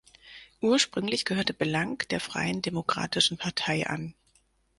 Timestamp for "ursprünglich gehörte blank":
0.61-2.09